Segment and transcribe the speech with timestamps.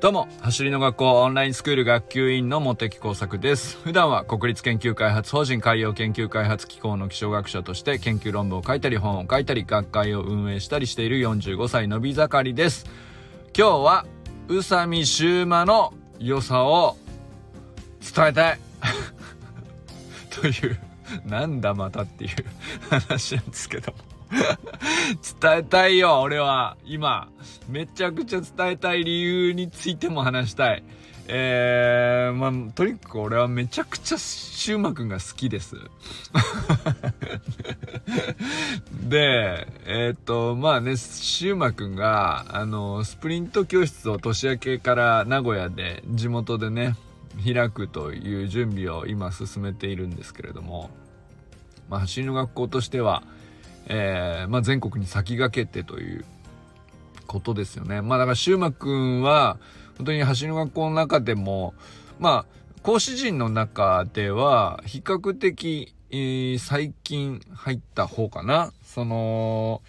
[0.00, 3.76] どうも、走りの学校オンラインスクール学級委員の茂木工作です。
[3.82, 12.86] 普段は国立研究開発法人海洋研究開発機構の気象学者として研究論文を書いたり本を書いたり学会を運営したりしている45歳のび盛りです。
[13.56, 14.06] 今日は
[14.46, 16.96] 宇佐美シューマの良さを
[18.00, 18.58] 伝えたい
[20.30, 20.78] という、
[21.26, 22.30] なんだまたっていう
[22.88, 23.98] 話なんですけども
[25.40, 26.76] 伝えたいよ、俺は。
[26.84, 27.28] 今。
[27.68, 30.82] めちゃくちゃ伝えたい理由についても話したい。
[31.30, 35.76] えー、まあ、とにかく俺はめちゃくちゃシューマくんが好きです。
[39.06, 46.96] で、えー、っと、まあね、シューマくんが、あの、スプリント教室を年明けから名古屋で、地元でね、
[47.44, 50.88] 開くという準備を今進めているんですけれども、
[51.90, 53.22] まあ、走りの学校としては、
[53.88, 56.24] えー、まあ、全国に先駆けてという
[57.26, 58.02] ことですよね。
[58.02, 59.58] まあだから、シューマくんは、
[59.96, 61.74] 本当に走りの学校の中でも、
[62.18, 68.72] まあ、講師陣の中では、比較的、えー、最近入った方かな。
[68.82, 69.82] その、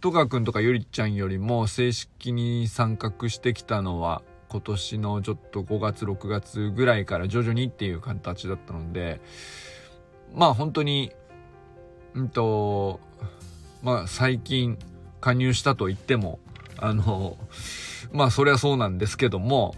[0.00, 9.20] 戸川くんとかゆりちゃんよりも正式に参画してきたのは、今年のちょっと5月、6月ぐらいから徐々にっていう形だったので、
[10.34, 11.12] まあ本当に、
[12.14, 13.00] うんと、
[13.82, 14.78] まあ最近
[15.20, 16.38] 加入したと言っても、
[16.78, 17.36] あの、
[18.12, 19.74] まあそりゃそうなんですけども、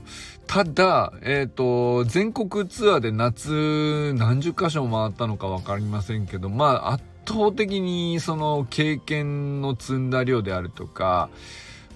[0.46, 11.30] ただ、えっ、ー、と、全国ツアーで夏何十箇所回ったのか分かりませんけど、まあ圧倒的にその経験の積んだ量であるとか、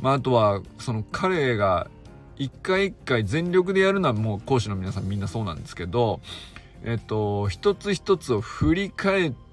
[0.00, 1.88] まああとはその彼が
[2.36, 6.20] 一回一回全力でやるのはもう講師の皆さんみんなそうなんですけど、
[6.84, 9.45] えっ、と、一つ一つを振り返って、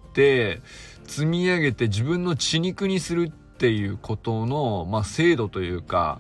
[1.08, 6.20] 積み上げて自分の血肉にするっていうことの、まあ、制度というか、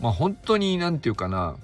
[0.00, 1.56] まあ、本当に何て言うかな、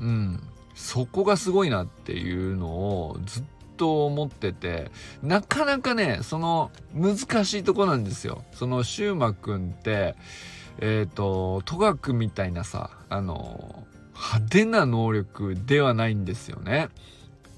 [0.00, 0.42] うん、
[0.74, 3.44] そこがすごいなっていうのをずっ
[3.76, 4.90] と思ってて、
[5.22, 8.44] なかなかね、その難しいとこなんですよ。
[8.52, 10.14] そのシューマくんって、
[10.78, 16.88] えっ、ー、と、戸学みたいなさ、あの、派手な能力ではないんですよね。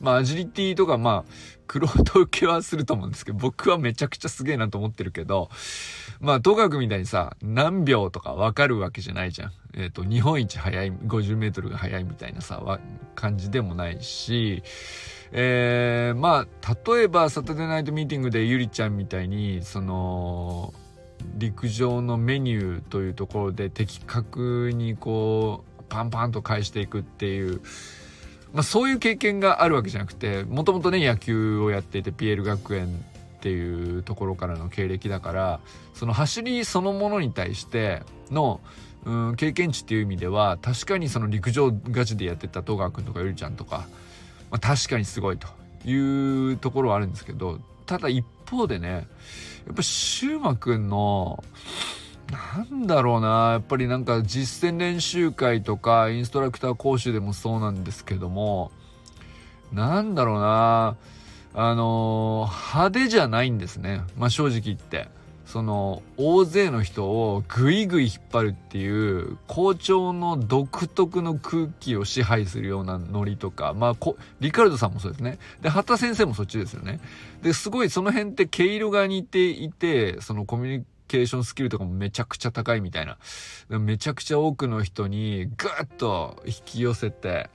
[0.00, 1.32] まあ、アジリティとか、まあ、
[1.66, 5.50] クロート受けはすると思うんですけど、僕はめちゃくちゃすげえなと思ってるけど、
[6.21, 9.53] まあ、東学みたいにさ、何秒とかわかるわけじゃないじゃん。
[9.75, 12.81] えっ、ー、と、日本一速い、50メートルが速いみたいなさ、
[13.15, 14.62] 感じでもないし、
[15.32, 20.72] えー、まあ、例えば、サタデーナイトミーティングでゆりちゃんみたいに、その、
[21.37, 27.61] 陸上のメニューというところで的確にこう、パンパンと返していくっていう、
[28.55, 35.61] まあ、そういう経験があるわけじゃなくてもともとね野球をやっていてピエール学園っていうところからの経歴だから
[35.93, 38.61] その走りそのものに対しての、
[39.05, 43.89] うん、経験値っていう意味では確かにその陸上ガチでやってた戸川君とかゆりちゃんとか、
[44.51, 45.49] まあ、確かにすごいと
[45.85, 49.09] いうところはあるんですけどただ一方でね
[49.67, 51.43] やっぱシューマくんの
[52.34, 58.72] なんだろうな、やっぱりなんか実践練習会とかインストラクター講習でもそうなんですけども、
[59.72, 60.97] なんだろうな、
[61.55, 64.03] あの派手じゃないんですね。
[64.17, 65.09] まあ正直言って。
[65.47, 76.99] その大勢の人をぐいぐい引っ張るっていう校長の独特の空気を支配するようなノリとかまあこリカルドさんもそうですねで畑先生もそっちですよね
[77.43, 80.84] ですごいその辺って毛色が似ていてそのコミュニ
[81.15, 83.19] ケーションスキルとかもめちゃくちゃ高いみたいな。
[83.79, 87.51] めちゃくちゃ多くの人にぐっと引き寄せて、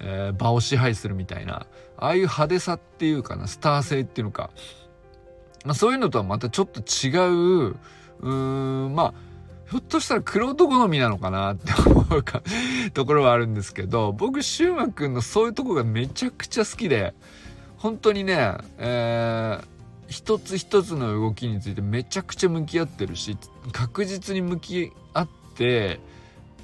[0.00, 1.66] えー、場を支配するみたいな。
[1.96, 4.50] ああいう派手さっていうかな、スター性っていうのか。
[5.64, 8.28] まあそういうのとはまたちょっと違う、うー
[8.88, 9.14] ん、まあ、
[9.70, 12.42] ひょっとしたら黒人好みなのかなって思うか
[12.92, 17.14] ところはあるんですけど、僕、シューマくんのそういうとこがめちゃくちゃ好きで、
[17.78, 19.79] 本当にね、えー、
[20.10, 23.38] 一つ一つの動きについてめちゃくちゃ向き合ってるし
[23.72, 26.00] 確実に向き合って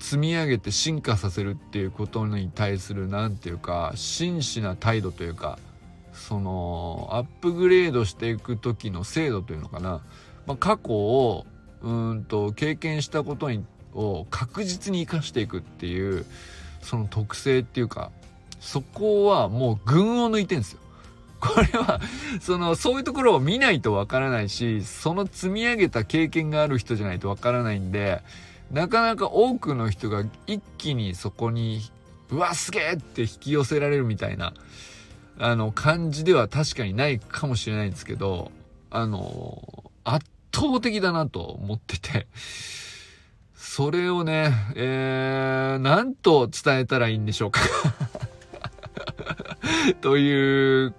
[0.01, 5.59] 積み上げて進化させるっていうことに対する何て言うか真摯な態度というか
[6.13, 10.03] そのアップグレードしていく時の精度というのかな、
[10.47, 11.47] まあ、過去を
[11.83, 13.65] うんと経験したことに
[13.95, 16.27] を確実に生かしていくっていう
[16.83, 18.11] その特性っていうか
[18.61, 20.81] そこはもう群を抜いてんですよ。
[21.41, 22.01] これは、
[22.41, 28.23] その、そういうところを見ないとわからないし、その積み上げた経験がある人じゃないとわからないんで、
[28.71, 31.83] なかなか多くの人が一気にそこに、
[32.31, 34.55] うわ、すげえって引き寄せられるみたいな、
[35.39, 38.51] あの、感じでは確かにないかもしれないんですけど、
[38.91, 42.27] あの、圧倒的だなと思ってて、
[43.55, 47.61] それをね、えー、なんと伝えたらいいんでしょうか。
[50.01, 50.95] という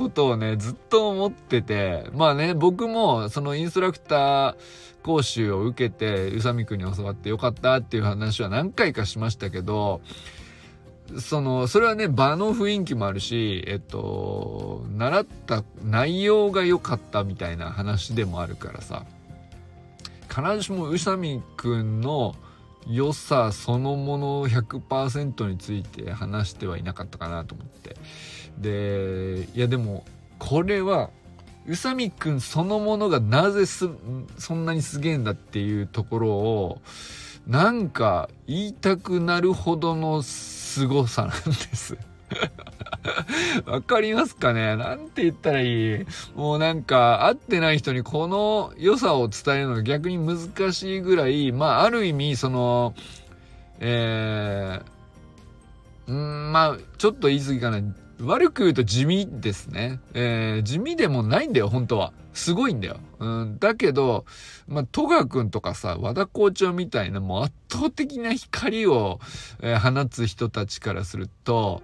[0.00, 4.56] ことをね、ずっと思ってて、まあね、僕もそのインストラクター
[5.02, 10.00] 講習を受けて、宇佐美くんに教わってよかったっていう話は何回かしましたけど、
[11.18, 19.04] その、それはね、場の雰囲気もあるし、えっと、習った内容が良かったみたいな話でもあるからさ、
[20.28, 22.34] 必ずしも宇佐美くんの
[22.86, 27.96] 良さそのもの100%について話してはいなかったかなと思って。
[28.58, 30.04] で、いやでも、
[30.38, 31.10] これは、
[31.66, 36.80] 宇佐美くんそのものがなぜ、そんなにすげえんだっていうところを、
[37.46, 41.96] なんか言いたくなるほどの凄さなんです
[43.66, 44.76] わかりますかね？
[44.76, 46.06] なんて言ったらいい？
[46.34, 52.94] もうなんか、会ってない人にこの良さを伝えるのが逆に難しいぐらい、まあ、ある意味、その、
[53.78, 57.80] えー、んまあ、ちょっと言い過ぎかな。
[58.22, 59.98] 悪く言うと地味ですね。
[60.12, 62.12] えー、地味でもないんだよ、本当は。
[62.34, 62.98] すごいんだよ。
[63.18, 64.24] うん、だけど、
[64.68, 69.20] まあ、戸川くんとかさ、和田校長みたいなもう圧倒的な光を、
[69.60, 71.82] えー、放つ人たちからすると、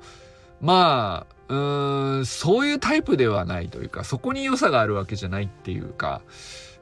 [0.61, 6.23] まあ、うーん、そういうタイプではないというか、そこに良さがあるわけじゃないっていうか、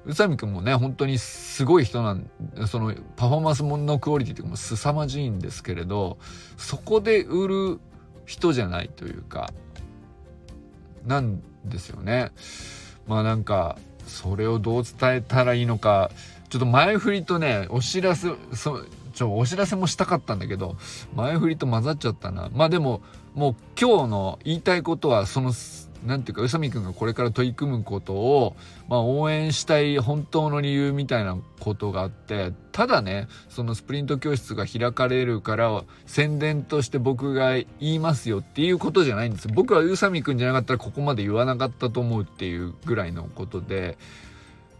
[0.06, 2.28] 宇佐美くんもね、本当にすごい人なん、
[2.68, 6.18] そのパフォーマンスものクオリティというかも凄まじいんですけれど、
[6.56, 7.80] そこで売る
[8.26, 9.50] 人じゃないというか、
[11.06, 12.32] なんですよね。
[13.06, 16.10] まあなんか、それをどう伝えたらいいのか、
[16.50, 18.80] ちょっと前振りとね、お知らせ、そ
[19.14, 20.76] ちょ、お知らせもしたかったんだけど、
[21.14, 22.50] 前振りと混ざっちゃったな。
[22.52, 23.00] まあでも、
[23.34, 25.52] もう今日の言いたいことは、その、
[26.04, 28.56] なんていうか、宇佐美くんがこれから取り組むことを、
[28.88, 43.96] まあ、応援したい本当の理由みたいなことがあって、ただね、そのスプリント教室が開かれるから、宣伝として僕が言いますよっていうことじゃないんです僕は宇佐美くんじゃなかったらここまで言わなかったと思うっていうぐらいのことで、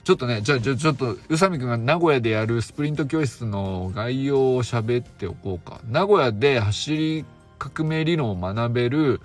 [0.04, 5.80] ちょっとね、じゃあ、じゃあちょっと、宇佐美くんが名古屋でやるスプリント教室の概要を喋っておこうか。
[5.88, 7.24] 名古屋で走り
[7.58, 9.22] 革命理論を学べる、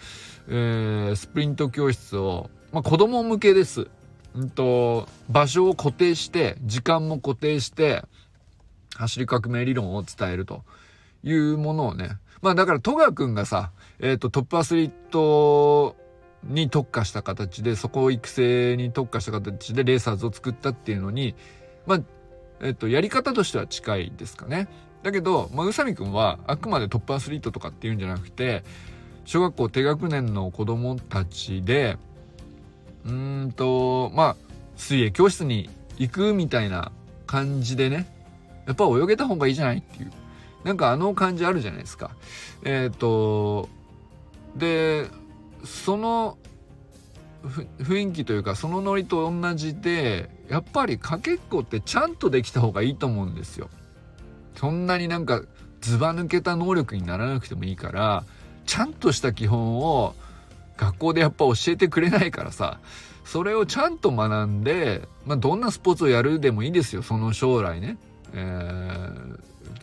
[0.47, 3.87] えー、スプリント教室を、まあ、子供向けです。
[4.35, 8.05] うんと、場所を固定して、時間も固定して、
[8.95, 10.63] 走り革命理論を伝えると
[11.23, 12.11] いうものをね。
[12.41, 15.95] まあだから戸川くんがさ、えっ、ー、とトップアスリート
[16.43, 21.35] に特化した形で、そこを育成に特化した形でレーサーズを作ったっていうのに、
[21.85, 22.01] まあ、
[22.61, 24.67] えっ、と、やり方としては近いですかね。
[25.03, 28.63] だけど、まあ、宇佐美くんはあくまでトップアスリートとかっていうんじゃなくて、
[29.25, 31.97] 小学校低学年の子供たちで、
[33.05, 34.35] うーんと、まあ、
[34.75, 36.91] 水泳教室に行くみたいな
[37.27, 38.11] 感じでね、
[38.65, 40.11] やっぱ泳げた方がいいじゃないっていう。
[40.63, 42.11] なんかあの感じあるじゃないですか。
[42.63, 43.69] えっ、と、
[44.55, 45.07] で、
[45.63, 46.37] その
[47.43, 53.69] 雰囲気というかそのノリと同じでやっぱりかけっこってちゃんとできた方がいいと思うんですよ。
[54.55, 55.41] そんなになんか
[55.79, 58.25] ずば抜けた能力にならなくてもいいから
[58.65, 60.15] ちゃんとした基本を
[60.77, 62.79] 学校でやっぱ教えてくれないからさ、
[63.25, 67.97] それをちゃんと学んで、まあ、どんなスポーツをやるでもいいですよ、その将来ね。
[68.33, 68.37] え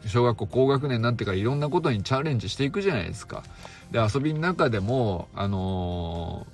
[0.04, 3.42] ー、小学校高学年になってからいろんなことにチャレンジしていくじゃないですか。
[3.90, 6.46] で、遊びの中でも、あの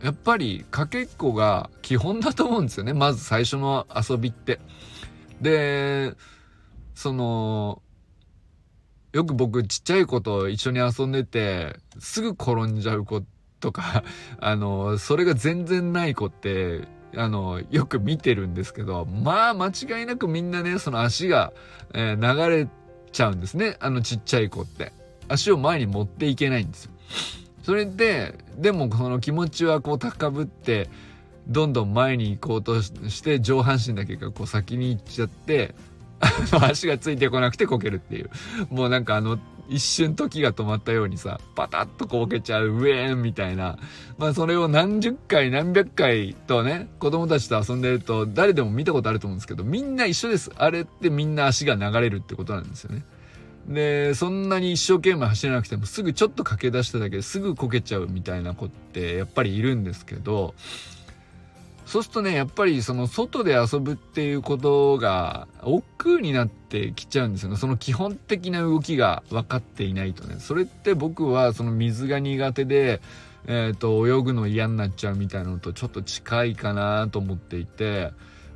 [0.00, 2.94] ー、やっぱりかけっこが基本だと思うんですよね。
[2.94, 4.60] まず最初の遊びって。
[5.40, 6.14] で、
[6.94, 7.82] その、
[9.12, 13.22] よく僕ちっちゃい子と一緒に遊んでて、すぐ転んじゃう子
[13.58, 14.04] とか、
[14.40, 21.52] あの、それが全然ない子って、あの、よく見てるんですけど、まあ間違いなくみんなね、その足が、
[21.92, 22.68] えー、流れ
[23.12, 23.76] ちゃうんですね。
[23.80, 24.92] あのちっちゃい子って。
[25.30, 26.92] 足を前に持っていけないんですよ。
[27.62, 30.88] それで、でもその気持ちはこう高ぶって、
[31.48, 35.74] どんどん前に行こうとして上半身だけがこう先に行っちゃって
[36.52, 38.30] 足がついてこなくてこけるっていう。
[38.70, 43.78] もうなんかあの、一瞬時が止まったようにさ、パタッとこけちゃう、ウェーンみたいな。
[44.18, 50.50] まあそれを何十回何百回とね、子供たちと遊んでると誰でも見たことあると思うんですけど、みんな一緒です。
[50.56, 53.04] あれってみんな足が流れるってことなんですよね。
[53.66, 60.54] で、そんなに一生懸命走らなくてもすぐちょっと駆け出しただけですぐこけちゃうみたいな子ってやっぱりいるんですけど、
[61.90, 67.56] そうするとね、やっぱりその外で遊ぶっていうことが億劫になってきちゃうんですよね。
[67.56, 70.36] その基本的な動きが分かっていないとね。
[70.38, 73.00] それって僕はその水が苦手で、
[73.48, 78.12] えっ、ー、と、泳ぐの嫌になっちゃうみたいなのとちょっと近いかなと思っていて、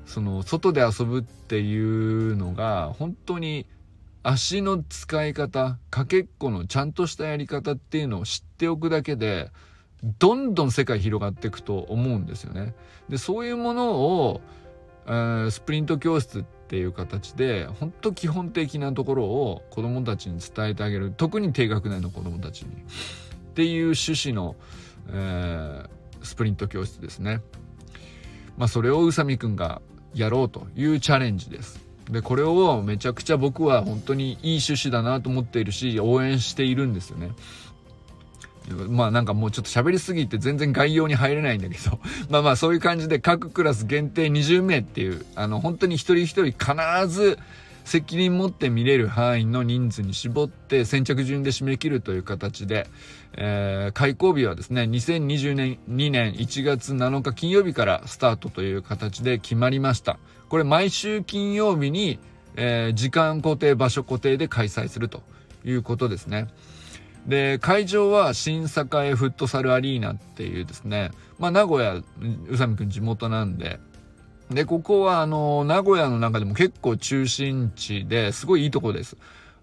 [0.07, 3.67] その外で遊ぶっていうのが本当に
[4.27, 9.51] 足の使い方、かけっこのちゃんとしたやり方っていうのを知っておくだけで、
[10.19, 12.75] どんどん世界広がっていくと思うんですよね。
[13.11, 14.41] で、そういうものを、
[15.07, 21.13] えー、スプリント教室っていう形で、本当基本的なところを子供たちに伝えてあげる。
[21.15, 22.69] 特に低学年の子供たちに。
[22.71, 22.77] っ
[23.55, 24.57] ていう趣旨の、
[25.09, 27.43] えー、スプリント教室ですね。
[28.57, 29.83] まあ、それを宇佐美くんが
[30.15, 31.84] やろうというチャレンジです。
[32.11, 37.31] で、これをめちゃくちゃ僕は本当にいい趣旨だなと思っているし、応援しているんですよね。
[38.89, 41.99] まあなんかもうちょっと喋りすぎて全然概要に入れないんだけど、
[42.31, 47.39] まあまあそういう感じで各クラス限定20名っていう、あの本当に一人一人必ず
[47.85, 52.87] 責任持って見れる範囲の人数に絞って先着順で締め切るという形で、
[53.35, 60.19] えー、開校日はですね、2020年2年1月7日金曜日からスタートという形で決まりました。
[60.55, 62.21] これ毎週金曜日に、
[62.55, 65.25] えー、時間固定、場所固定で開催すると
[65.65, 66.47] いうことですね。
[67.27, 72.05] で、会場は新栄フットサルアリーナっていうですね、まあ名古屋、宇
[72.53, 73.81] 佐美くん地元なんで、
[74.49, 79.17] で、ここはあの、名古屋の中でも結構中心地ですごいいいとこです。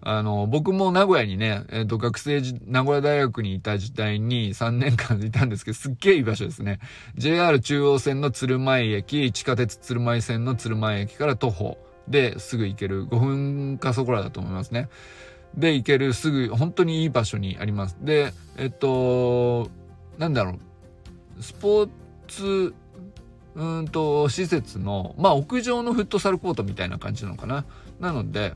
[0.04, 6.80] あの、僕も名古屋にね、えっ、ー、と、学生時、名古屋大学にいた時代に3年間いたんですけど、すっげえいい場所ですね。
[7.16, 11.78] JR 中央線の鶴舞駅、地下鉄鶴舞線の鶴舞駅から徒歩
[12.08, 14.88] ですぐ行ける5分かそこらだと思いますね。
[15.56, 17.96] で行けるすぐ本当にいい場所にあります。
[18.00, 19.70] で、えっと、
[20.18, 20.58] なんだろ
[21.38, 21.90] う、スポー
[22.26, 22.74] ツ、
[23.54, 27.64] うんと、施設の、まあ屋上のフットサルコートみたいな感じなのかな。
[28.00, 28.54] なので、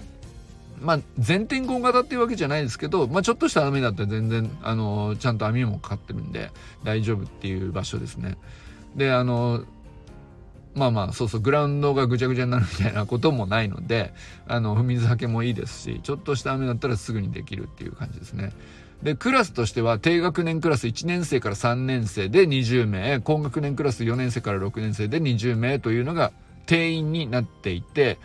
[0.81, 6.51] まあ、全天候型っていうわけじゃないですけど、まあ、ちょっとした雨だったら全然、あの、ちゃんと網もかかってるんで、
[6.85, 8.37] 大丈夫っていう場所ですね。
[8.95, 9.65] で、あの、
[10.75, 14.13] まあまあ、そうそう、グラウンドがぐちゃぐちゃになるみたいなこともないので、
[14.47, 18.53] あの、水はけもいいですし、ちょっとした雨だったらすぐにできるっていう感じですね。
[19.03, 26.33] で、クラスとしては、低学年クラス1年生から3年生で20名、高学年クラス4年生から6年生で20名というのが
[26.67, 28.19] 定員になっていて、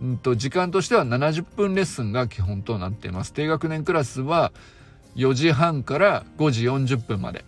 [0.00, 3.32] うんと、時間としては70分レッスンが基本となっています。
[3.32, 4.52] 低学年クラスは
[5.16, 7.44] 4時半から5時40分まで。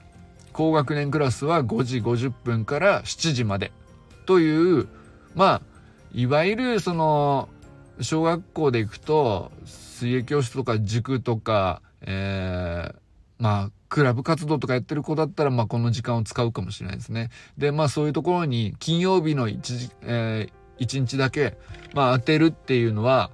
[0.52, 3.72] 高学年クラスは5時50分から7時まで。
[4.24, 4.88] という、
[5.34, 5.62] まあ、
[6.12, 7.48] いわゆるその、
[8.00, 12.94] 小学校で行くと、水泳教室とか塾とか、えー、
[13.38, 17.30] まあ、クラブ活動とかやってる子だったら、まあ、この時間を使うかもしれないですね。
[17.58, 21.56] で、まあ、そういうところに、金曜日の一時、えー、一日だけ、
[21.94, 23.30] まあ、当てるっていうのは、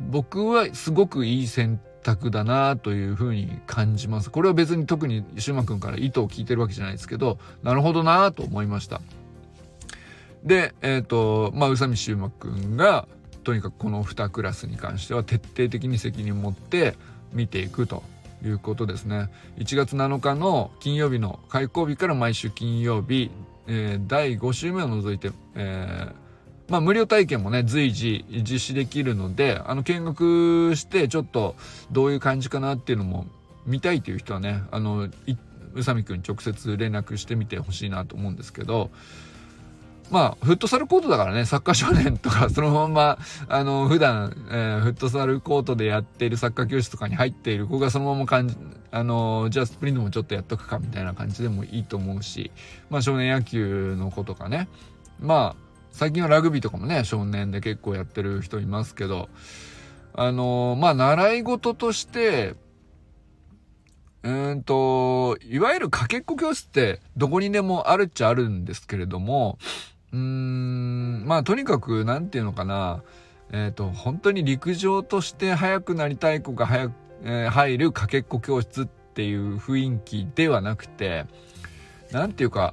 [0.00, 4.30] 僕はすごくいい選択だなというふうに感じます。
[4.30, 9.00] これは別に特にシュマ君から意図を聞いてるわけじゃないですけど、なるほどなと思いました。
[10.44, 13.06] で、えっ、ー、と、まあ、宇佐美修馬くんが、
[13.44, 16.96] とにかくこの2クラスに関しては徹底的に責任を持って
[17.32, 18.02] 見ていくと
[18.44, 19.30] いうことですね。
[19.58, 23.30] 1月7日の金曜日の開校日から毎週金曜日、
[23.66, 26.12] えー、第5週目を除いて、えー、
[26.72, 31.54] まあ、無料体験もね、随時実施できるので、あの、見学してちょっと
[31.90, 33.26] どういう感じかなっていうのも
[33.66, 35.10] 見たいという人はね、あの、宇
[35.84, 38.90] 佐美くん直接連絡してみてほしいなと思うんですけど、
[40.10, 48.56] まあ、フットサルコートだからね、サッカー少年とか、 そのまま、あの、普段、えー、フットサルコートでやっているサッカー教室とかに入っている子がそのまま感じ、
[48.90, 52.50] あの、じゃあスプリントもちょっとやっとくかみたいな感じでもいいと思うし、
[52.88, 54.68] まあ、少年野球の子とかね、
[55.20, 59.28] まあ、最近はラグビーとかもね、少年で結構やってる人いますけど、
[60.14, 62.54] あの、まあ、習い事として、
[64.22, 69.58] うんと、いわゆるかけっこ教室ってどこにでもあるっちゃあるんですけれども、
[70.12, 73.02] うーん、まあとにかく、なんていうのかな、
[73.50, 76.92] えっ、ー、と、本当に陸上として速くなりたい子が早く、
[77.24, 81.26] えー、入るかけっこ教室っていう雰囲気ではなくて、
[82.12, 82.72] なんていうか、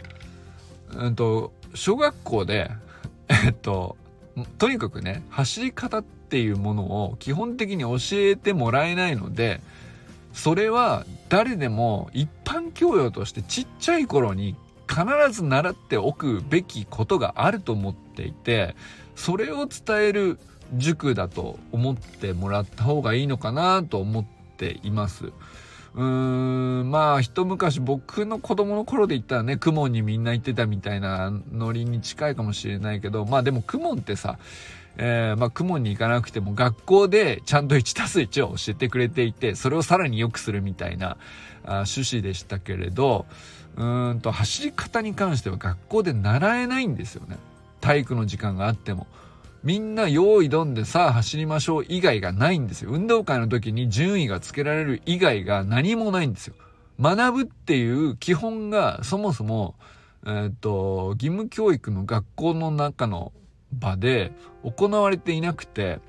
[0.93, 2.71] うんと、小学校で、
[3.29, 3.95] えっと、
[4.57, 9.61] とにかくね、走り方っていうものを基本的に教えてもらえないので、
[10.33, 14.55] それは誰でも一般教養としてちっちゃい頃に
[14.87, 18.75] 必ず習っておくべきことがあると思っていて、
[19.15, 20.39] それを伝える
[20.75, 24.25] 塾だと思ってもらった方がいいのかなと思っ
[24.57, 25.31] ています。
[25.95, 34.37] うーん、まあ、一昔僕の子供の頃で言ったらね、クモンにみんな行ってたみたいなノリに近いかもしれないけど、まあでもクモンってさ、
[34.97, 41.17] えー、まあ、クモンに行かなくても学校でちゃんと1たす1を教えてくれていて、それをさらに良くするみたいな
[41.63, 43.25] あ趣旨でしたけれど、
[43.77, 47.37] うんと、走り方に関しては学校で習えないんですよね。
[47.79, 49.07] 体育の時間があっても。
[49.63, 52.91] みんな用意どんでさあ走りましょう以外がないんですよ。
[52.91, 56.55] 運動会の時に順位がつけられる以外が何もないんですよ。
[56.99, 59.75] 学ぶっていう基本がそもそも、
[60.25, 63.31] えー、っと、義務教育の学校の中の
[63.71, 65.99] 場で行われていなくて、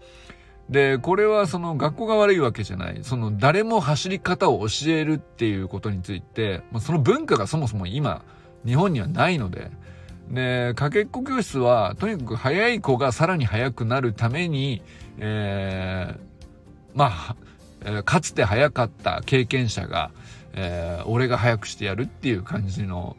[0.69, 3.01] で、これはその学校が悪いわけじゃない。
[3.03, 8.25] その誰も走り方を教えるっていうことについて、まあ、その文化がそもそも今、
[8.65, 9.71] 日本にはないので、
[10.31, 14.83] で、かけっこ教室は、とにかく速い子がさらに速くなるために、
[15.19, 16.19] えー、
[16.95, 17.35] ま
[17.85, 20.11] あ、かつて速かった経験者が、
[20.53, 23.17] えー、俺が速くしてやるっていう感じの、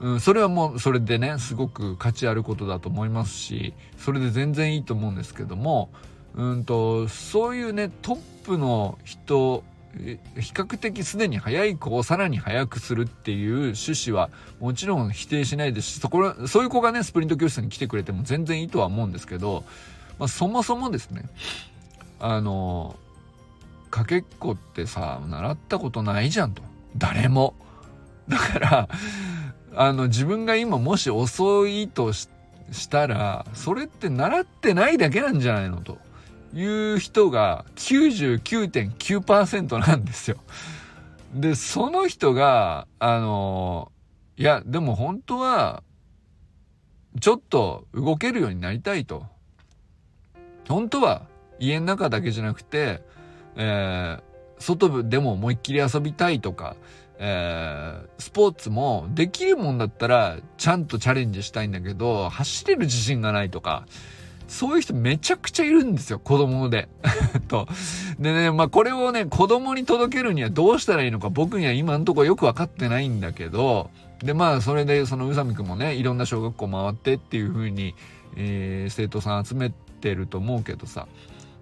[0.00, 5.90] うん、それはもうそれでね、すごく価値あることだと思いますし、それで全然いいと思うんですけども、
[6.34, 9.64] うんと、そういうね、トップの人、
[9.96, 10.18] 比
[10.52, 19.64] 較的すでに速い子をさらに速くするっていう趣旨はもちろん否定しないですし、そこそういう子がね、スプリント教室に来てくれても全然いいとは思うんですけど、
[20.18, 21.28] まあ、そもそもですね、
[22.20, 22.96] あの、
[23.90, 26.62] かけっこってさ、習ったことないじゃんと。
[26.96, 27.54] 誰も。
[28.28, 28.88] だから、
[29.74, 32.26] あの、自分が今もし遅いとし
[32.88, 35.98] たら、それって習ってないだけなんじゃないのと
[36.56, 40.38] いう人が99.9%なんですよ。
[41.34, 43.92] で、その人が、あの、
[44.38, 45.82] いや、でも本当は、
[47.20, 49.26] ちょっと動けるようになりたいと。
[50.68, 51.26] 本当は
[51.58, 53.02] 家の中だけじゃなくて、
[53.56, 54.22] えー、
[54.58, 56.76] 外でも思いっきり遊びたいとか、
[57.18, 63.86] えー、スポーツもできるもんだったらちゃんとチャレンジしたいんだけど、走れる自信がないとか、
[64.48, 66.88] そういう人めちゃくちゃいるんですよ、子供で。
[67.48, 67.66] と。
[68.18, 77.94] でね、まあこれをね、子供に届けるにはどうしたらいいのか僕には今んとこよくわかってないんだけど、でまあそれでその宇佐美くんもね、いろんな小学校回ってっていう風に、
[78.36, 81.06] えー、生徒さん集めてると思うけどさ。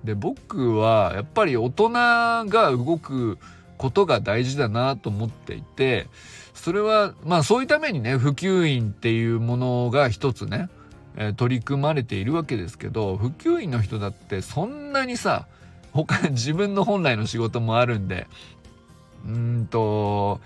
[0.04, 3.38] で、僕はやっぱり大人が動く
[3.78, 6.06] ことが大事だなと思っていて、
[6.52, 10.68] それは、まあそういうためにね、普及員っていうものが一つね、
[11.16, 15.46] え、取り組まれているわけですけど、普及員の人だってそんなにさ、
[15.92, 18.26] 他、 自分の本来の仕事もあるんで、
[19.26, 20.40] うんと、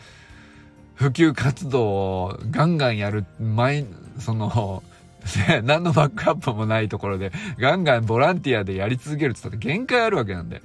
[0.94, 3.86] 普及活動をガンガンやる、毎、
[4.18, 4.82] その、
[5.64, 10.62] 何のバックアップもないところで、ガンガンボランティアでやり続けるって言ったら限界あるわけなんで。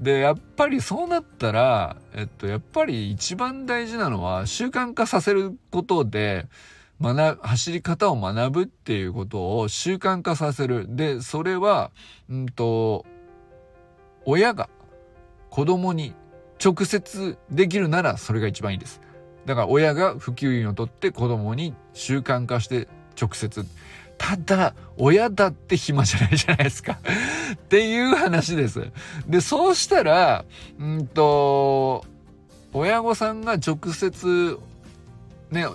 [0.00, 6.46] で、やっぱりそうなったら、えっと、やっぱり一番大事なのは習慣化させることで、
[7.00, 10.86] 学、走り方を学ぶっていうことを習慣化させる。
[10.88, 11.90] で、それは、
[12.28, 13.06] うんと、
[14.24, 14.68] 親が
[15.48, 16.14] 子供に
[16.62, 19.00] 直接できるならそれが一番いいです。
[19.46, 22.86] だから親が普及員をとって子供に習慣化して
[23.20, 23.64] 直接。
[24.18, 26.98] ただ、親だって暇じゃないじゃないですか
[27.54, 28.90] っていう話です。
[29.26, 30.44] で、そうしたら、
[30.78, 32.04] うんと、
[32.74, 34.58] 親御さんが直接、
[35.50, 35.66] ね、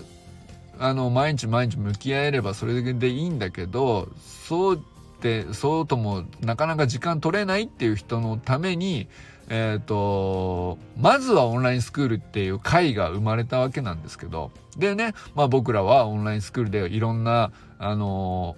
[0.79, 4.09] あの、毎日毎日向き合えればそれでいいんだけど、
[4.47, 4.79] そうっ
[5.21, 9.07] て、そうともなかなか時間取れないっていう人のために、
[9.49, 18.55] えっ、ー、と、まずはオンラインスクールっていう会が生まれたわけなんですけど、でね、まあ僕らはオンラインスクールでいろんな、あの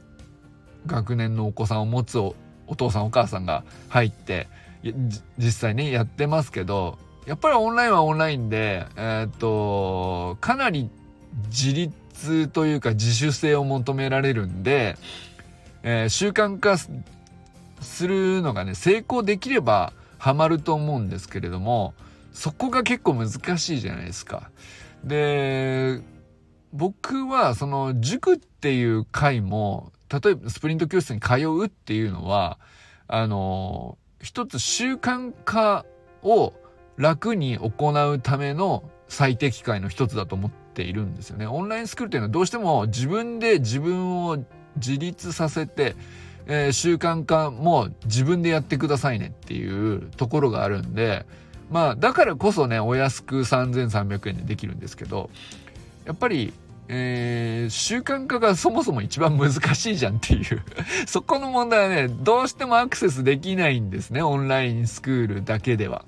[0.85, 2.35] 学年のお子さんを持つお
[2.75, 4.47] 父さんお母さんが入って、
[5.37, 10.89] 実際ね、やってますけど、やっぱりオンラインはオンラインで、えっ、ー、と、かなり
[11.49, 11.93] 自立
[12.49, 14.97] というか自主性を求められるんで、
[15.83, 21.93] えー、習慣化するのがね、成功できればハマると思うんですけれども、
[22.33, 24.51] そこが結構難しいじゃないですか。
[25.03, 26.01] で、
[26.73, 32.59] 僕はその塾っていう回も、例えばスプリント教室に通うっていうのは、
[33.07, 35.85] あの、一つ習慣化
[36.23, 36.53] を
[36.97, 41.47] 楽に行うための最適解の一つだと思ってているんですよね。
[41.47, 44.37] オンラインスクールっていうのはどうしても自分で自分を
[44.75, 45.95] 自立させて、
[46.45, 51.25] えー、習慣化も自分でやってくださいねっていうところがあるんで、
[51.71, 55.31] まあ、だからこそね、お安く3300円でできるんですけど、
[56.05, 56.53] やっぱり、
[56.89, 60.63] えー、習慣化がそもそも一番難しいじゃんっていう
[61.05, 66.05] そこの問題はね、どうしてもアクセスできないんですね、オンラインスクールだけでは。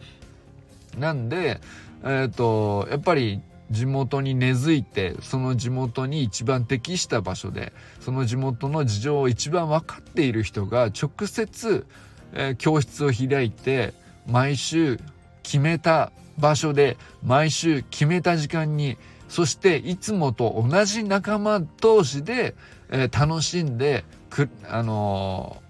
[0.97, 1.59] なんで、
[2.03, 11.85] えっ、ー、と、やっぱり地元に根付いて、その地元に一番適した場所で、その地元の事情を一番分かっている人が直接、
[12.33, 13.93] えー、教室を開いて、
[14.27, 14.99] 毎週
[15.43, 22.55] 決めた場所で、毎週決めた時間に、そしていつもと同じ仲間同士で、
[22.89, 25.61] えー、楽しんで、く、あの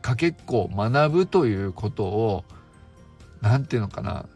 [0.00, 2.44] かけっこを学ぶということを
[3.40, 4.26] 何て言うのかな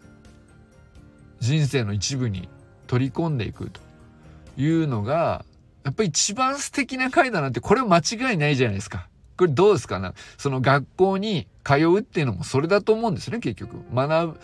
[1.41, 2.49] 人生の一部に
[2.89, 3.81] 取り込んでいくと
[4.57, 5.45] いうのが
[5.85, 9.09] やっぱり一番素敵な回だなってこれは間違いないじゃないですか。
[9.37, 10.15] これどうですかな？
[10.37, 13.77] その学校に通うっていうのもそれだと思うんですね結局。
[13.95, 14.41] 学ぶ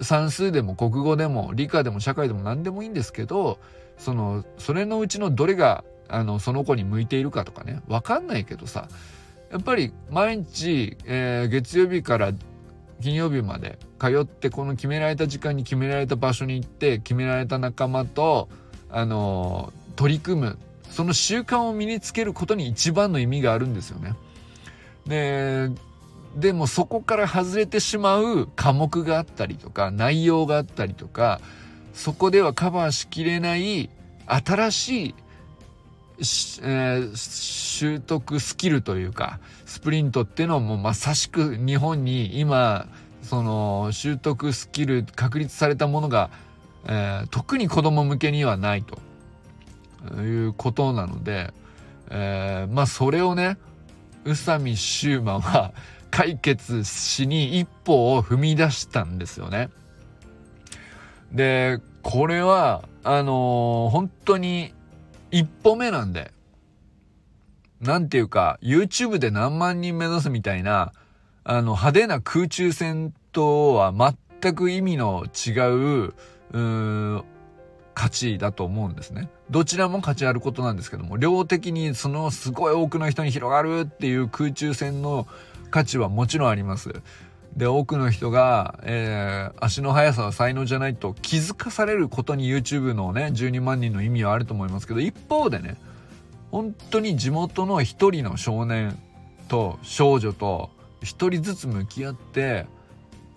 [0.00, 3.58] 算数でも国語でも理科でも社会でも何でもいいんですけど
[3.98, 8.88] そのそれのうちのどれがあのその子に向いているかとかね分かんないけどさ
[9.52, 12.32] やっぱり毎日、えー、月曜日から
[13.00, 18.48] 金曜日まで通ってこの決められた時間に決められた場所に行って決められた仲間と
[18.90, 20.58] あの取り組む
[20.90, 24.14] その習慣を身につけることに一番の意味があるんですよね。
[25.06, 25.70] で
[26.36, 31.40] でもそこから外れてしまう科目があったりとか内容があったりとか
[31.92, 33.90] そこではカバーしきれない
[34.26, 35.14] 新しい、
[36.20, 42.86] えー、習得スキルというかスプリントっていうのもまさしく日本に今
[43.22, 46.30] その習得スキル確立されたものが、
[46.86, 48.98] えー、特に子供向けにはないと
[50.20, 51.52] いうことなので、
[52.10, 53.56] えー、まあそれをね
[54.24, 55.72] 宇佐美シューマンは
[56.10, 59.70] 解決しに一歩を踏み出したんですよね。
[61.32, 64.74] で、これは、あのー、本当に
[65.30, 66.32] 一歩目なんで、
[67.80, 70.92] なんていうか、YouTube で何万人目指すみたいな、
[71.44, 73.92] あの、派手な空中戦とは
[74.40, 76.58] 全く意味の違う、うー
[77.18, 77.24] ん
[77.94, 79.28] 価値だと思うんですね。
[79.50, 85.26] どちらも価値あることなんですけども、量的にそのすごい多くの人に広がるっていう空中戦の
[85.70, 87.02] 価値はもちろんあります。
[87.56, 95.76] で、多くの人が、えー、足の速さは才能じゃないと気づかされることに YouTube のね、12万人の意味はあると思いますけど、一方でね、
[96.50, 98.98] 本当に地元の一人の少年
[99.48, 100.70] と少女と
[101.02, 102.66] 一人ずつ向き合って、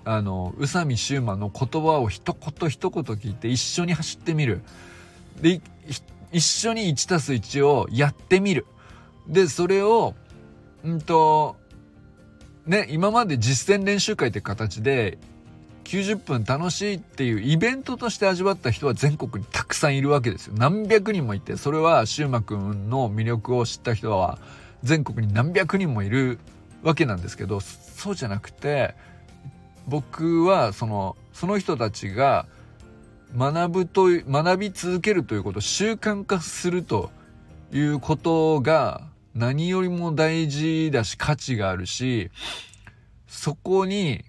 [0.06, 4.62] あの、宇佐美シューマの言葉を一言一言聞いて一緒に走ってみる。
[5.42, 5.62] で、
[6.32, 8.66] 一緒に 1+1 をやってみる。
[9.28, 10.16] で、それを、
[10.84, 11.56] うんと、
[12.66, 15.18] ね、今まで実践練習会って形で
[15.84, 20.54] 90分楽しいっていうイベントとして味わった人は全国にたくさんいるわけですよ。
[20.58, 24.40] 何百人もいて、それはシューマくんの魅力を知った人は
[24.82, 26.40] 全国に何百人もいる
[26.84, 28.96] わけなんですけど、そうじゃなくて、
[29.88, 32.46] 僕はその、その人たちが
[33.38, 37.12] 学ぶと、学び続けるということを習慣化すると
[37.74, 39.02] いうことが
[39.36, 42.30] 何よりも大事だし価値があるし、
[43.28, 44.24] そこに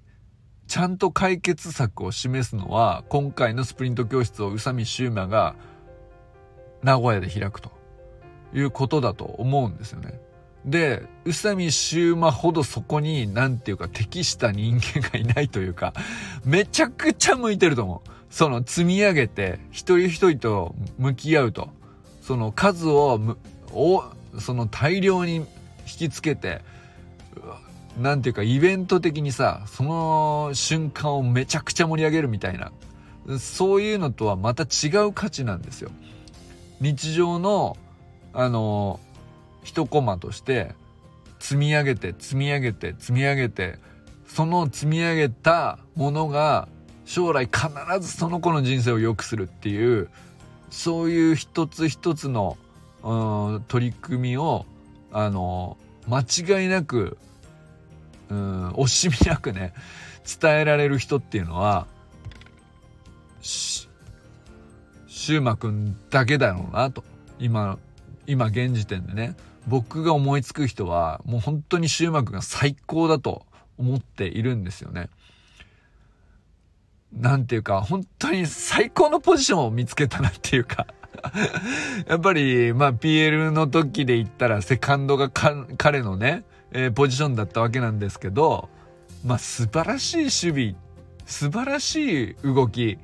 [0.67, 5.57] ちゃんと解決策を示すのは、今回のスプリント教室を宇佐美シューマが
[6.83, 7.71] 名古屋で開くと
[8.55, 10.21] いうことだと思うんですよね。
[10.65, 15.93] で、宇佐美シューマほどそこに、なんていうか適した人間がいないというか、
[16.45, 18.11] めちゃくちゃ向いてると思う。
[18.31, 21.69] その積み上げて、一人一人と向き合うと。
[22.23, 23.21] その数を
[23.71, 24.03] お、
[24.39, 25.47] その大量に引
[25.85, 26.63] きつけて、
[27.99, 32.73] なんていうかイベント的にさ、その瞬間をめちゃくちゃ盛り上げるみたいな、
[33.39, 35.91] そういうのとはまた違う価値なんですよ。
[36.81, 37.77] 日常の、
[38.33, 39.01] あの、
[39.63, 40.75] 一コマとして
[41.39, 43.79] 積み上げて積み上げて積み上げて、
[44.27, 46.69] その積み上げたものが
[47.05, 47.69] 将来必
[48.01, 50.09] ずその子の人生を良くするっていう、
[50.71, 52.59] そういう一つ一つの
[53.05, 54.65] うん、取り組みを、
[55.13, 55.77] あの、
[56.09, 57.19] 間違いなく、
[58.31, 59.75] うん、惜しみなくね、
[60.41, 61.87] 伝えられる人っていうのは、
[63.43, 63.89] し、
[65.07, 67.05] シューマくんだけだろうなと。
[67.39, 67.79] 今、
[68.27, 69.37] 今現時点でね。
[69.67, 73.45] 僕が思いつく人は、もう本当にシューマくんが最高だと
[73.79, 75.11] 思っているんですよね。
[77.13, 80.87] なんていうか、本当に最高のポジションを見つけたなっていうか
[82.09, 88.69] やっぱり、まあ、PL の時で言ったら、セカンドが彼のね、えー、ポジションだったわけなんですけど、
[89.25, 90.77] まあ、素晴らしい守備、
[91.27, 92.99] 素晴らしい動き。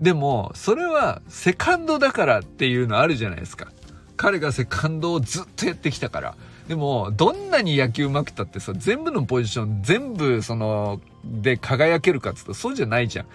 [0.00, 3.68] でも、それはセカンドだからっていうのあるじゃないですか。
[4.16, 6.34] 彼がセカンドをずっとやってきたから。
[6.68, 13.26] でも、どんなに野球上手くたってさ、全部のポジション、全部、その、で輝けるかっつうと、そうじゃないじゃん。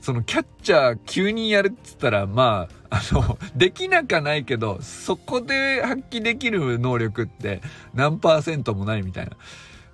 [0.00, 7.60] そのキャッチャー急にやるっつったら、まあ、あの、 できなかないけど、そこで発揮できる能力って
[7.94, 9.32] 何パーセントもないみたいな。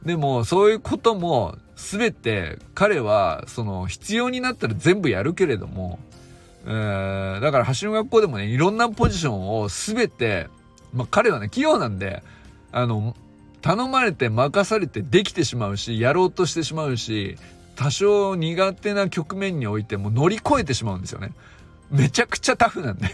[0.04, 5.98] でも、そういうことも全て彼は、その、必要になったら全部やるけれども、
[6.64, 10.48] えー、だから走る学校でもね、いろんなポジションを全て、
[10.92, 12.22] まあ彼はね、器用なんで、
[12.70, 13.16] あの、
[13.62, 17.36] 頼まれて任されてできてしまうし、やろうとしてしまうし、
[17.82, 21.32] 多少苦手な局面においても乗り越えてしまうんですよね。
[21.90, 23.08] めちゃくちゃタフなんで。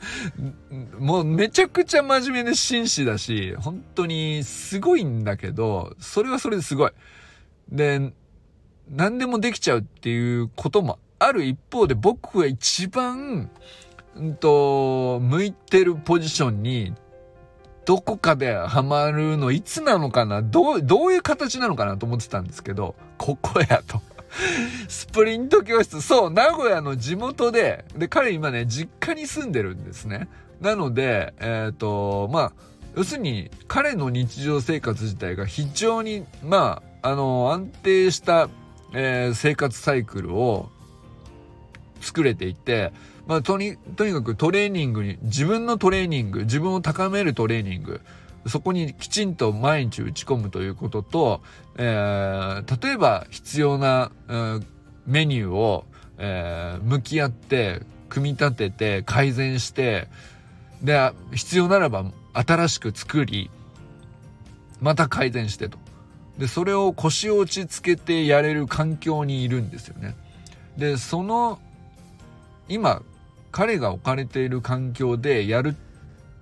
[1.00, 6.90] もうめちゃくちゃ真面目で紳士だし、本当にすごいんだけど、それはそれですごい。
[7.70, 8.12] で、
[8.90, 13.50] 何でもできちゃうっていうこともある一方で僕が一番、
[14.16, 16.94] うんと、向いてるポジションに
[17.86, 24.00] どこかでハマるのいつなのかなどう、どういう形なのかなと思ってたんですけど、ここやと。
[24.88, 30.28] スプリント教室、そう、名古屋の地元で、で、彼今ね、実家に住んでるんですね。
[30.60, 32.52] なので、えっ、ー、と、まあ、
[32.96, 38.48] 要するに、彼の日常生活自体が非常に、まあ、あの、安定した、
[38.94, 40.70] えー、生活サイクルを
[42.00, 42.92] 作れていて、
[43.26, 48.00] まあ、とに、とにかくトレーニングに、自分のトレーニング、自分を高めるトレーニング、
[48.48, 51.40] そこにきちんと毎日打ち込むということと、
[51.76, 54.64] えー、例えば必要な、えー、
[55.06, 55.84] メニューを、
[56.18, 60.08] えー、向き合って、組み立てて、改善して、
[60.82, 63.50] で、必要ならば新しく作り、
[64.80, 65.78] また改善してと。
[66.38, 70.14] で、それを腰を落ち着けてやれる環境にいるんですよね。
[70.76, 71.58] で、その、
[72.68, 73.02] 今、
[73.50, 75.74] 彼が置かれている環境でやる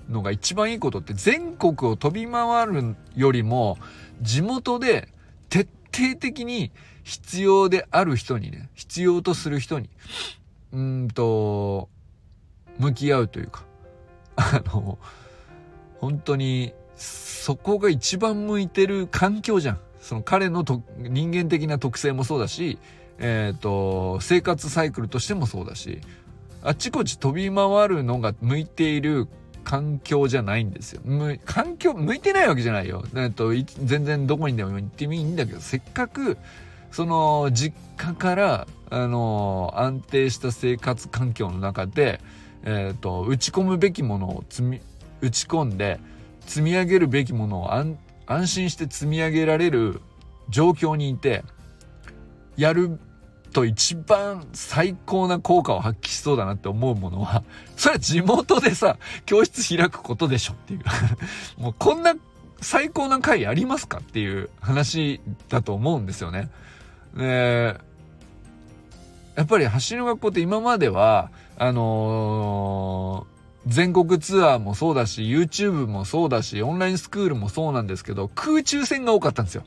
[0.09, 3.79] のが一番いいことって全国を飛び回るよりも
[4.23, 5.09] 地元で
[5.49, 6.71] 徹底的に
[7.07, 9.89] 必要である人にね、必要とする人に、
[10.73, 11.89] うんと、
[12.79, 13.65] 向き合うというか、
[14.35, 14.99] あの、
[16.01, 19.79] 本当に、そこが一番向いてる環境じゃん。
[20.01, 22.79] その彼のと人間的な特性もそうだし、
[23.19, 26.01] えっ、ー、と、生活サイクルとしてもそうだし、
[26.63, 29.29] あっちこっち飛び回るのが向いている
[29.67, 31.03] 環境じゃないんですよ。
[31.45, 33.03] 環境、向いてないわけじゃないよ。
[33.17, 33.53] えっと、
[33.83, 36.39] 全然どこにでも行ってもいいんだけど、せっかく、
[36.93, 42.21] その、実家から、あの、安定した生活環境の中で、
[42.63, 44.81] えっ、と、打ち込むべきものを積み、
[45.21, 45.99] 打ち込んで、
[46.43, 47.99] 積み上げるべきものを安
[48.47, 50.01] 心して積み上げられる
[50.49, 51.43] 状況にいて、
[52.57, 53.01] やる
[53.57, 57.43] と一番最高な効果を発揮しそうだなって思うものは、
[57.75, 60.81] それは地元でさ、教室開くことでしょっていう。
[61.59, 62.15] もうこんな
[62.61, 66.51] 最高な回ありますかっていう話だと思うんですよね。
[67.17, 67.81] で、
[69.37, 79.65] やっぱり走りの学校って今までは、あのー、全国ツアーもそうだし、YouTube もそうだし、オンラインスクールもそうなんですけど、空中戦が多かったんですよ。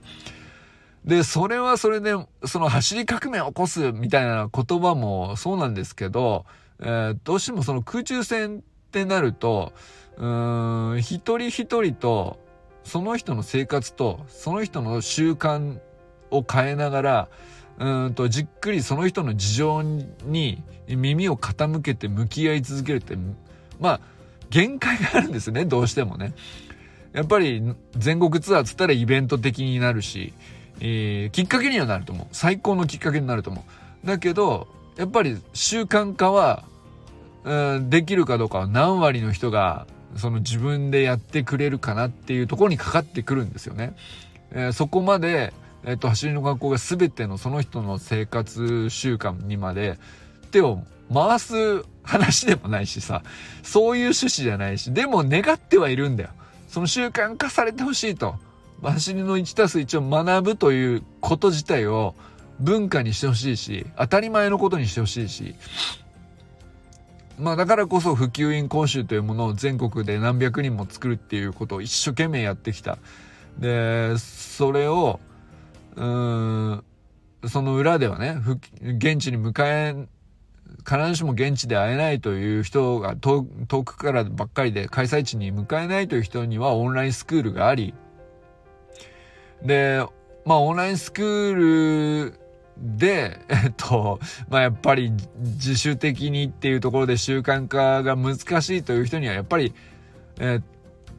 [1.09, 2.13] で、それはそれで、
[2.45, 6.45] その走り革命を起こすみたいな言葉もそうなんですけど、
[6.79, 9.73] えー、どうしてもその空中戦ってなると、
[10.17, 12.39] うーん、一人一人と、
[12.83, 15.79] その人の生活と、その人の習慣
[16.29, 17.27] を変えながら、
[17.79, 23.17] うんと、じっくりその人の事情に耳を傾けて向き合い続けるって、
[23.79, 23.99] まあ、
[24.51, 26.35] 限界があるんですね、どうしてもね。
[27.13, 27.63] やっぱり
[27.97, 30.33] 全国ツアーつったらイベント的になるし、
[30.79, 32.27] えー、きっかけにはなると思う。
[32.31, 33.63] 最高のきっかけになると思
[34.03, 34.07] う。
[34.07, 36.63] だけど、やっぱり習慣化は、
[37.43, 43.95] うん、できるかどうかは何割の人が、その自分でやってくれるかなっていうところにかかってくるんですよね。
[44.51, 45.53] えー、そこまで、
[45.85, 49.97] えっ、と、走りの学校が全てのその人の生活習慣にまで
[50.51, 53.23] 手を回す話でもないしさ、
[53.63, 56.29] そういう趣旨じゃないし、でも願ってはいるんだよ。
[56.67, 58.35] その習慣化されてほしいと。
[58.81, 62.15] 走りの1たす1を学ぶということ自体を
[62.59, 65.55] 文化にしてほしいし、当たり前のことにしてほしいし、
[67.37, 72.97] まあだからこそ普及員講習というものを全国で何百人も作るっていうことを一生懸命やってきた。
[73.57, 75.19] で、それを、
[75.95, 76.83] うん、
[77.47, 78.41] その裏ではね、
[78.81, 80.07] 現地に迎え、
[80.85, 83.43] 必ずしも現地で会えないという人が遠
[83.83, 87.93] くからばっかりで開催地に迎えないという人にはオンラインスクールがあり、
[89.63, 90.05] で、
[90.45, 92.39] まあオンラインスクール
[92.77, 94.19] で、えっと、
[94.49, 99.73] まあやっぱり自主的にっていうところで習慣化が難しいという人にはやっぱり、
[100.39, 100.61] え、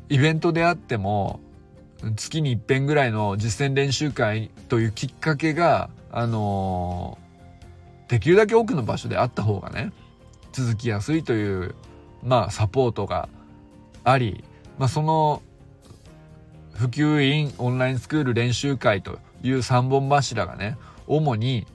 [0.08, 1.40] イベントであっても、
[2.16, 7.18] 月に一遍ぐらいの実践練習会というきっかけが、あの、
[8.08, 9.92] できるだけ多くの場所であった方がね、
[10.52, 11.74] 続きやすいという、
[12.22, 13.28] まあサポートが
[14.02, 14.42] あり、
[14.78, 15.42] まあその
[16.80, 21.66] 普及員オンラインスクール練習会という3本柱がね、主に、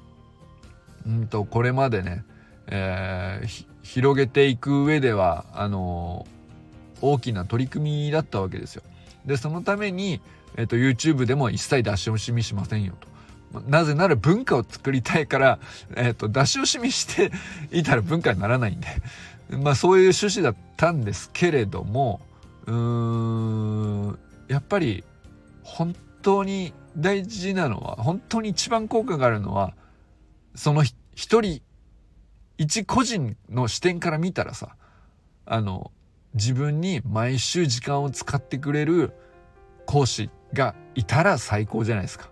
[1.06, 2.26] うんと、これまでね、
[2.66, 8.82] えー、広げていく上では、あのー、大きな取り組みだったわけですよ。
[9.28, 10.22] で、そのために、
[10.58, 12.96] えっ、と、YouTube でも一切出し惜しみしませんよ
[13.54, 13.62] と。
[13.70, 15.60] なぜなら文化を作りたいから、
[15.96, 17.32] えっ、と、出し惜しみして
[17.72, 18.88] いたら文化にならないんで。
[19.52, 22.22] まあそういう趣旨だったんですけれども、
[22.66, 25.04] うーん、やっぱり
[25.64, 29.74] 本当に大事なのは、本当に一番効果があるのは、
[30.56, 31.62] その一人、
[32.58, 34.76] 一個人の視点から見たらさ、
[35.46, 35.92] あの、
[36.34, 39.14] 自分に毎週時間を使ってくれる
[39.86, 42.30] 講師がいたら最高じゃないですか。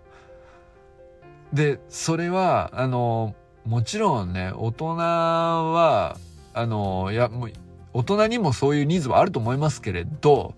[1.51, 6.17] で、それは、あの、もちろんね、大人は、
[6.53, 7.51] あの、いや、もう、
[7.93, 10.55] 大人にもそういうニーズはあると思いますけれど、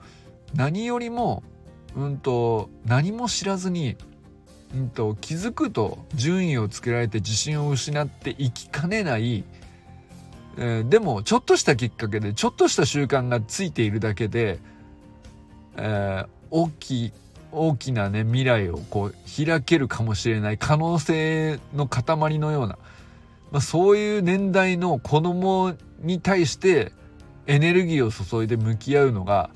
[0.56, 1.44] 何よりも、
[1.96, 3.98] うんと、何も知らずに、
[4.74, 9.44] うんと、気づくと順位をつけられて自信を失っていきかねない、
[10.58, 14.60] えー、でも、ちょっとしたきっかけで、ちょっとした習慣がついているだけで、
[15.76, 17.14] えー、大きい、
[17.52, 22.78] 大きなね、未来をこう、開けるかもしれない可能性の塊のような、
[23.52, 26.92] まあ、そういう年代の子供に対して
[27.48, 29.50] エネルギーを注いで向き合うのが、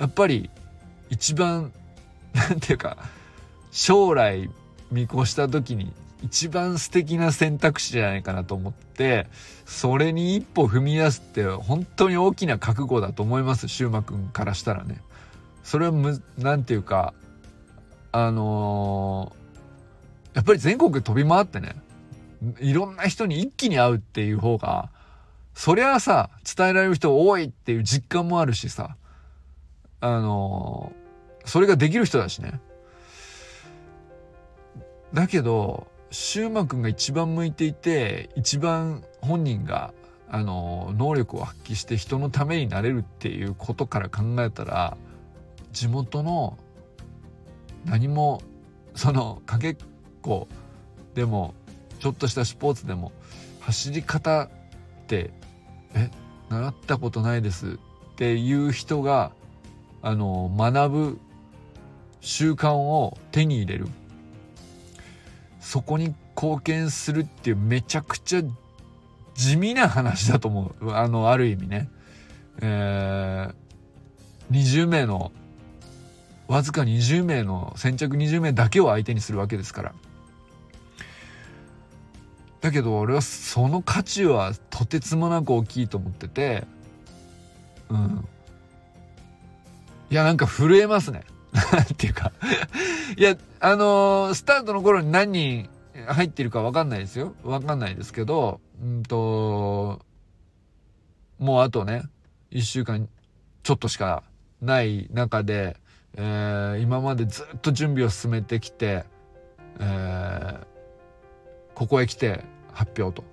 [0.00, 0.48] やっぱり
[1.10, 1.72] 一番、
[2.32, 2.96] なんていうか、
[3.70, 4.50] 将来
[4.90, 9.26] 見越した時に一番素敵な選択肢じゃないかなと思って、
[9.66, 15.02] それに一歩踏み出すって本当に大きな覚悟だと思います、シューマくんからしたらね。
[15.62, 17.12] それはむ、なんていうか、
[18.10, 21.76] あのー、やっぱり全国飛び回ってね、
[22.58, 24.88] いろんな人に一気に会うっていう方が、
[25.54, 28.96] そりゃあさ、伝えられる人多いっていう実感もあるしさ、
[30.00, 30.92] あの、
[31.44, 32.60] それができる人だしね。
[35.12, 39.92] だけど、シューマくんが一番向いていて、一番本人が、
[40.28, 44.96] あの、能力を発揮して人のためになれるっていうことから考えたら、
[45.72, 46.58] 地元の
[47.84, 48.42] 何も、
[48.94, 49.76] その、かけっ
[50.22, 50.48] こ
[51.14, 51.54] でも、
[51.98, 53.12] ちょっとしたスポーツでも、
[53.60, 54.48] 走り方っ
[55.06, 55.32] て、
[55.94, 56.10] え、
[56.48, 57.78] 習ったことないです
[58.12, 59.32] っていう人が、
[60.02, 61.20] あの、学ぶ
[62.20, 63.88] 習慣を手に入れる。
[65.60, 68.42] そこに貢献するっていうめちゃくちゃ
[69.34, 70.92] 地味な話だと思う。
[70.92, 71.88] あの、ある意味ね。
[72.60, 73.54] えー、
[74.50, 75.32] 20名の、
[76.48, 79.94] わずか20名の、先着20名だけを相手にするわけですから。
[82.60, 86.66] だけど俺はその価値はとてつもなく大きいと思ってて、
[87.88, 88.28] うん。
[90.10, 91.24] いや、なんか震えますね。
[91.92, 92.32] っていうか
[93.16, 95.68] いや、あのー、スタートの頃に何人
[96.06, 97.34] 入ってるかわかんないですよ。
[97.42, 100.00] わかんないですけど、うんと、
[101.38, 102.04] もうあとね、
[102.50, 103.08] 一週間
[103.62, 104.22] ちょっとしか
[104.60, 105.76] ない中で、
[106.14, 109.04] えー、今までずっと準備を進めてきて、
[109.78, 110.66] えー、
[111.74, 113.24] ここへ来て発表と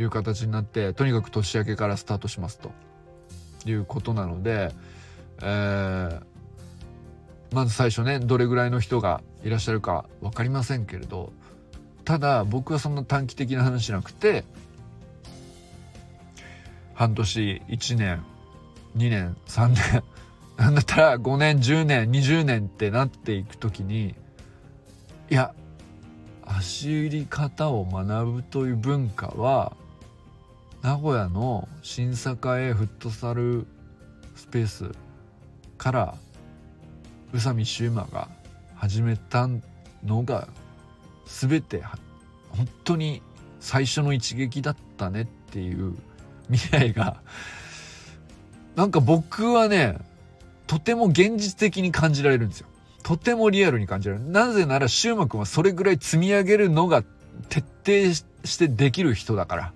[0.00, 2.72] いう形になって、とにかく年明けからスタートしますと
[3.66, 4.72] いうことなので、
[5.40, 6.22] えー、
[7.54, 11.32] まず最初ね、どれぐらいの人がいらっしゃるか分かりませんけれど、
[12.04, 14.44] ただ僕はそんな短期的な話じゃなくて、
[16.94, 18.24] 半年、1年、
[18.96, 20.02] 2年、3年、
[20.56, 24.14] なんだったら5年、10年、20年ってなっていくときに、
[25.30, 25.54] いや、
[26.44, 29.76] 走り方を学ぶという文化は、
[30.82, 33.66] 名古屋の新栄フットサル
[34.34, 34.92] スペース
[35.78, 36.14] から
[37.32, 38.28] 宇佐美シューマが
[38.74, 39.48] 始めた
[40.04, 40.48] のが
[41.26, 41.82] 全て
[42.50, 43.22] 本当に
[43.60, 45.94] 最初の一撃だったねっていう
[46.50, 47.20] 未来が
[48.76, 49.98] なんか僕はね
[50.68, 52.68] とても現実的に感じられるんですよ。
[53.02, 54.28] とてもリアルに感じられる。
[54.28, 57.02] なぜなら、シューマ君はそれぐらい積み上げるのが
[57.48, 58.14] 徹底
[58.44, 59.72] してできる人だから。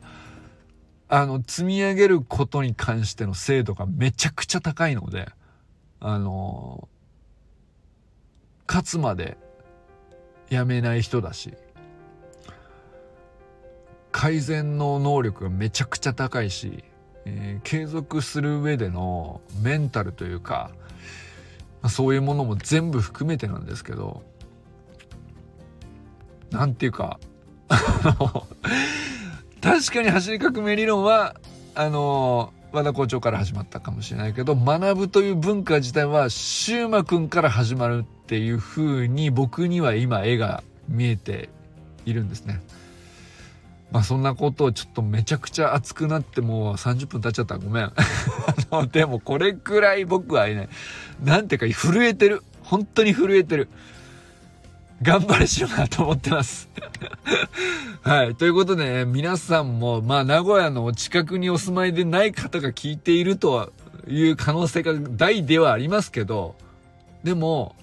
[1.09, 5.31] あの、積み上げることに関しての精度がめちゃくちゃ高いので、
[6.05, 6.89] あの
[8.67, 9.37] 勝つまで
[10.51, 11.55] やめない人だし、
[14.11, 16.83] 改善の能力がめちゃくちゃ高いし、
[17.25, 20.73] えー、継続する上でのメンタルというか、
[21.89, 24.25] そういうものも全部含めてなんですけど、
[26.51, 27.21] なんていうか、
[27.69, 27.87] 確
[29.87, 31.37] かに走り革命理論は、
[31.77, 41.51] あの、和田校長から始まったかもしれないけど、学ぶという文化自体は、シューマくんから始まるっていう風に僕には今絵が見えて
[42.07, 42.61] いるんですね。
[43.91, 47.93] まあそんなことをちょっとめちゃくちゃ熱くなってもう30分経っちゃったごめん。
[48.91, 50.71] でもこれくらい僕はね、
[51.23, 52.43] なんていうか震えてる。
[52.63, 53.69] 本当に震えてる。
[55.03, 56.69] 頑張れしようなと思ってます
[58.03, 58.35] はい。
[58.37, 63.73] ということでね、皆さんも、まあ、名古屋の近くにお住まいでない方が聞いていると
[64.09, 66.55] いう可能性が大ではありますけど、
[67.25, 67.75] でも、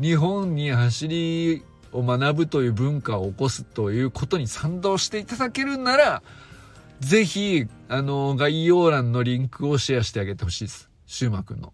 [0.00, 1.62] 日本に走り
[1.92, 6.22] を学ぶという文化を起こすということに賛同していただけるなら、
[7.00, 10.88] ぜひ、あの、概要欄のリンクをシェアしてあげてほしいです。
[11.06, 11.72] シューマくんの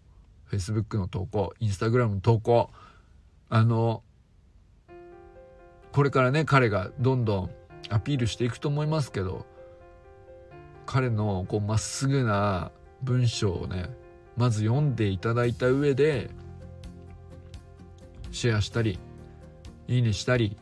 [0.51, 2.69] Facebook の投稿、Instagram の投稿。
[3.49, 4.03] あの、
[5.91, 7.49] これからね、彼がどんどん
[7.89, 9.45] アピールしていくと思いますけど、
[10.85, 12.71] 彼のこうまっすぐな
[13.01, 13.89] 文章をね、
[14.37, 16.29] まず読んでいただいた上で、
[18.31, 18.99] シェアしたり、
[19.87, 20.57] いいねしたり、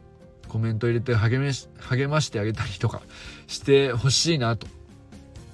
[0.48, 3.02] コメント入れて励めし、励ましてあげたりとか
[3.48, 4.68] してほしいなと、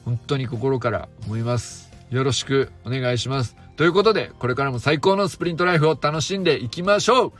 [0.05, 1.91] 本当に心から思います。
[2.09, 3.57] よろしくお願いします。
[3.76, 7.34] ということで、これからも最高のスプリントライフを楽しんでいきましょう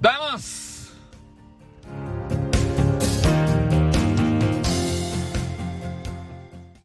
[0.00, 0.71] バイモス